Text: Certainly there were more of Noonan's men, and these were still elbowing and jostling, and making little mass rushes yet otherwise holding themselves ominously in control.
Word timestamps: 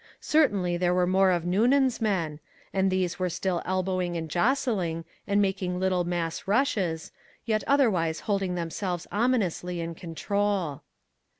Certainly 0.19 0.77
there 0.77 0.95
were 0.95 1.05
more 1.05 1.29
of 1.29 1.45
Noonan's 1.45 2.01
men, 2.01 2.39
and 2.73 2.89
these 2.89 3.19
were 3.19 3.29
still 3.29 3.61
elbowing 3.65 4.17
and 4.17 4.29
jostling, 4.31 5.05
and 5.27 5.39
making 5.39 5.79
little 5.79 6.05
mass 6.05 6.47
rushes 6.47 7.11
yet 7.45 7.63
otherwise 7.67 8.21
holding 8.21 8.55
themselves 8.55 9.05
ominously 9.11 9.79
in 9.79 9.93
control. 9.93 10.81